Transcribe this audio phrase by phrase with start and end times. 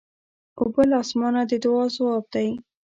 [0.59, 2.49] اوبه له اسمانه د دعا ځواب دی.